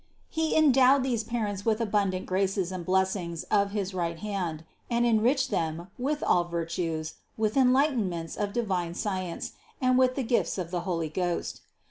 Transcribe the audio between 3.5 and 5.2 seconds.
of his right hand, and